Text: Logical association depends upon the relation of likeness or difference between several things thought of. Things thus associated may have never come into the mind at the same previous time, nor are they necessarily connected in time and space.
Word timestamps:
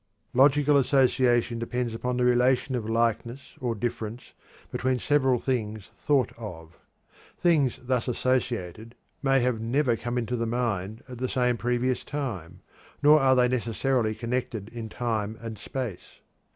Logical 0.33 0.77
association 0.77 1.59
depends 1.59 1.93
upon 1.93 2.17
the 2.17 2.25
relation 2.25 2.73
of 2.73 2.89
likeness 2.89 3.53
or 3.61 3.75
difference 3.75 4.33
between 4.71 4.97
several 4.97 5.37
things 5.39 5.91
thought 5.95 6.31
of. 6.39 6.79
Things 7.37 7.79
thus 7.83 8.07
associated 8.07 8.95
may 9.21 9.41
have 9.41 9.61
never 9.61 9.95
come 9.95 10.17
into 10.17 10.35
the 10.35 10.47
mind 10.47 11.03
at 11.07 11.19
the 11.19 11.29
same 11.29 11.55
previous 11.55 12.03
time, 12.03 12.61
nor 13.03 13.19
are 13.19 13.35
they 13.35 13.47
necessarily 13.47 14.15
connected 14.15 14.69
in 14.69 14.89
time 14.89 15.37
and 15.39 15.59
space. 15.59 16.19